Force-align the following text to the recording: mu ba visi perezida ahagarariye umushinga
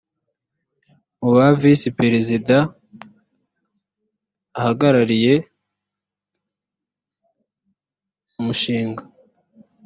mu 1.19 1.29
ba 1.35 1.47
visi 1.61 1.89
perezida 1.99 2.55
ahagarariye 4.57 5.33
umushinga 8.39 9.03